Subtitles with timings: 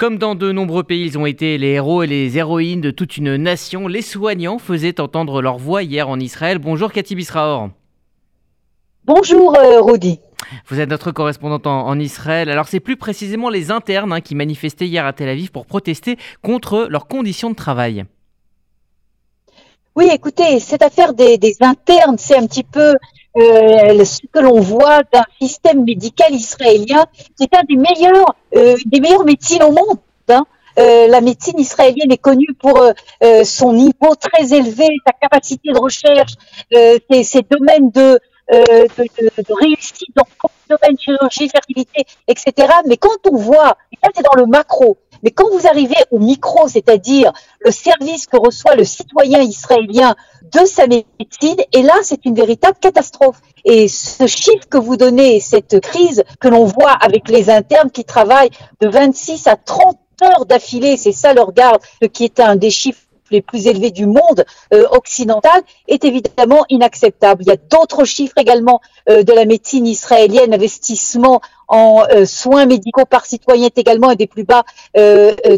[0.00, 3.18] Comme dans de nombreux pays, ils ont été les héros et les héroïnes de toute
[3.18, 3.86] une nation.
[3.86, 6.58] Les soignants faisaient entendre leur voix hier en Israël.
[6.58, 7.68] Bonjour Cathy Bisraor.
[9.04, 10.18] Bonjour euh, Rodi.
[10.68, 12.48] Vous êtes notre correspondante en, Israël.
[12.48, 16.16] Alors c'est plus précisément les internes hein, qui manifestaient hier à Tel Aviv pour protester
[16.40, 18.06] contre leurs conditions de travail.
[19.96, 22.94] Oui, écoutez, cette affaire des, internes, c'est un petit peu
[23.36, 28.76] euh, ce que l'on voit d'un système médical israélien qui est un des meilleurs, euh,
[28.86, 29.98] des meilleures médecines au monde.
[30.28, 30.44] Hein.
[30.78, 32.80] Euh, la médecine israélienne est connue pour
[33.44, 36.34] son niveau très élevé, sa capacité de recherche,
[36.70, 40.24] ses, domaines de, de, réussite dans
[40.68, 42.68] le domaine chirurgie, fertilité, etc.
[42.86, 46.18] Mais quand on voit, et ça c'est dans le macro, mais quand vous arrivez au
[46.18, 50.14] micro, c'est-à-dire le service que reçoit le citoyen israélien
[50.52, 53.40] de sa médecine, et là, c'est une véritable catastrophe.
[53.64, 58.04] Et ce chiffre que vous donnez, cette crise que l'on voit avec les internes qui
[58.04, 62.70] travaillent de 26 à 30 heures d'affilée, c'est ça leur garde, qui est un des
[62.70, 67.42] chiffres les plus élevés du monde euh, occidental est évidemment inacceptable.
[67.42, 72.66] Il y a d'autres chiffres également euh, de la médecine israélienne, investissement en euh, soins
[72.66, 74.64] médicaux par citoyen est également un des plus bas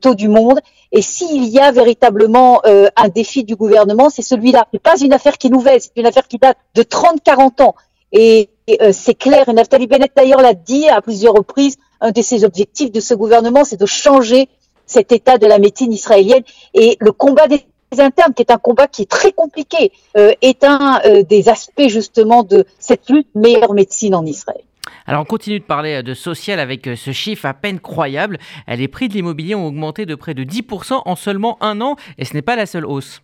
[0.00, 0.60] taux du monde.
[0.92, 4.68] Et s'il y a véritablement un défi du gouvernement, c'est celui-là.
[4.72, 7.74] C'est pas une affaire qui est nouvelle, c'est une affaire qui date de 30-40 ans.
[8.12, 8.50] Et,
[8.92, 12.92] c'est clair, et Naftali Bennett d'ailleurs l'a dit à plusieurs reprises, un de ses objectifs
[12.92, 14.48] de ce gouvernement, c'est de changer
[14.86, 16.42] cet état de la médecine israélienne.
[16.74, 17.66] Et le combat des
[17.98, 21.88] internes, qui est un combat qui est très compliqué, euh, est un euh, des aspects
[21.88, 24.62] justement de cette lutte meilleure médecine en Israël.
[25.06, 28.38] Alors on continue de parler de social avec euh, ce chiffre à peine croyable.
[28.68, 32.24] Les prix de l'immobilier ont augmenté de près de 10% en seulement un an et
[32.24, 33.22] ce n'est pas la seule hausse.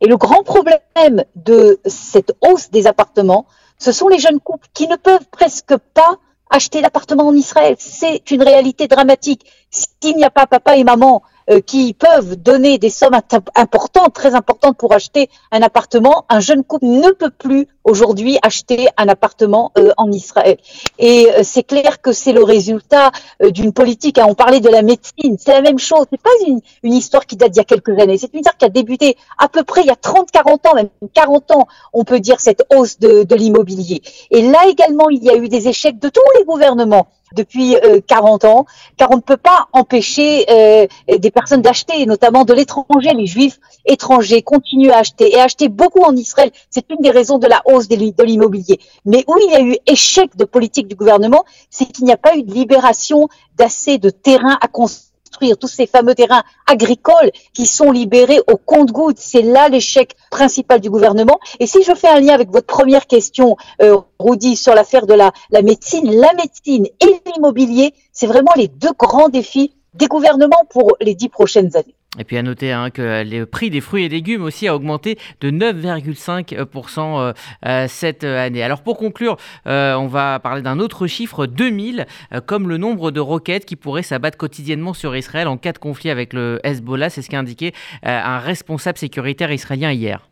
[0.00, 3.46] Et le grand problème de cette hausse des appartements,
[3.78, 6.18] ce sont les jeunes couples qui ne peuvent presque pas
[6.52, 7.74] acheter l'appartement en Israël.
[7.78, 9.44] C'est une réalité dramatique.
[9.70, 13.18] S'il n'y a pas papa et maman euh, qui peuvent donner des sommes
[13.56, 18.88] importantes, très importantes pour acheter un appartement, un jeune couple ne peut plus aujourd'hui acheter
[18.96, 20.56] un appartement euh, en Israël.
[20.98, 23.10] Et euh, c'est clair que c'est le résultat
[23.40, 24.18] d'une politique.
[24.18, 24.26] Hein.
[24.28, 26.06] on parlait de la médecine, c'est la même chose.
[26.10, 28.18] C'est pas une, une, histoire qui date d'il y a quelques années.
[28.18, 30.74] C'est une histoire qui a débuté à peu près il y a 30, 40 ans,
[30.74, 34.02] même 40 ans, on peut dire cette hausse de, de l'immobilier.
[34.30, 37.76] Et là également, il y a eu des échecs de tous les gouvernements depuis
[38.06, 38.66] 40 ans,
[38.96, 40.86] car on ne peut pas empêcher euh,
[41.18, 43.12] des personnes d'acheter, notamment de l'étranger.
[43.14, 46.50] Les juifs étrangers continuent à acheter et acheter beaucoup en Israël.
[46.70, 48.78] C'est une des raisons de la hausse de l'immobilier.
[49.04, 52.16] Mais où il y a eu échec de politique du gouvernement, c'est qu'il n'y a
[52.16, 57.66] pas eu de libération d'assez de terrain à construire tous ces fameux terrains agricoles qui
[57.66, 59.18] sont libérés au compte-gouttes.
[59.18, 61.38] C'est là l'échec principal du gouvernement.
[61.58, 65.14] Et si je fais un lien avec votre première question, euh, Rudy, sur l'affaire de
[65.14, 65.32] la
[65.62, 71.14] médecine, la médecine et l'immobilier, c'est vraiment les deux grands défis des gouvernements pour les
[71.14, 71.96] dix prochaines années.
[72.18, 75.18] Et puis à noter hein, que le prix des fruits et légumes aussi a augmenté
[75.40, 77.32] de 9,5% euh,
[77.64, 78.62] euh, cette année.
[78.62, 82.06] Alors pour conclure, euh, on va parler d'un autre chiffre, 2000,
[82.44, 86.10] comme le nombre de roquettes qui pourraient s'abattre quotidiennement sur Israël en cas de conflit
[86.10, 87.08] avec le Hezbollah.
[87.08, 90.31] C'est ce qu'a indiqué un responsable sécuritaire israélien hier.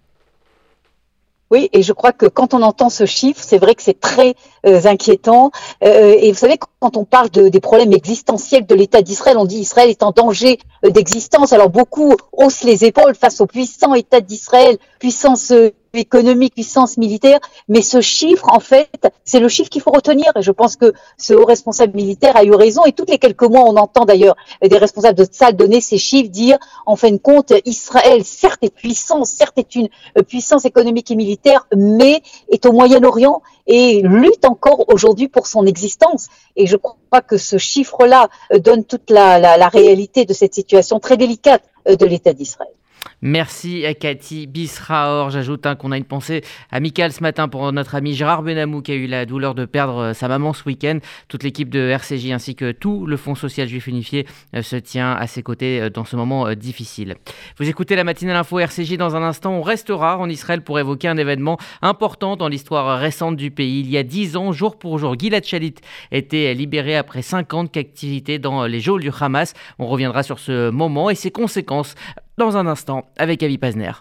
[1.51, 4.37] Oui, et je crois que quand on entend ce chiffre, c'est vrai que c'est très
[4.67, 5.51] euh, inquiétant.
[5.83, 9.47] Euh, et vous savez, quand on parle de, des problèmes existentiels de l'État d'Israël, on
[9.47, 11.53] dit Israël est en danger euh, d'existence.
[11.53, 15.53] Alors beaucoup haussent les épaules face au puissant État d'Israël, puissance
[15.99, 20.31] économique, puissance militaire, mais ce chiffre, en fait, c'est le chiffre qu'il faut retenir.
[20.37, 22.85] Et je pense que ce haut responsable militaire a eu raison.
[22.85, 26.31] Et toutes les quelques mois, on entend d'ailleurs des responsables de ça donner ces chiffres,
[26.31, 29.89] dire, en fin de compte, Israël, certes, est puissant, certes, est une
[30.29, 36.29] puissance économique et militaire, mais est au Moyen-Orient et lutte encore aujourd'hui pour son existence.
[36.57, 41.17] Et je crois que ce chiffre-là donne toute la, la réalité de cette situation très
[41.17, 42.73] délicate de l'État d'Israël.
[43.23, 45.29] Merci à Cathy Bisraor.
[45.29, 48.93] J'ajoute hein, qu'on a une pensée amicale ce matin pour notre ami Gérard Benamou qui
[48.93, 50.99] a eu la douleur de perdre euh, sa maman ce week-end.
[51.29, 55.13] Toute l'équipe de RCJ ainsi que tout le Fonds social juif unifié euh, se tient
[55.13, 57.17] à ses côtés euh, dans ce moment difficile.
[57.59, 59.53] Vous écoutez la matinale info RCJ dans un instant.
[59.53, 63.81] On restera en Israël pour évoquer un événement important dans l'histoire récente du pays.
[63.81, 65.75] Il y a dix ans, jour pour jour, Gilad Shalit
[66.11, 69.53] était libéré après 50 captivités dans les geôles du Hamas.
[69.79, 71.95] On reviendra sur ce moment et ses conséquences
[72.39, 73.93] dans un instant avec Avi Pazner.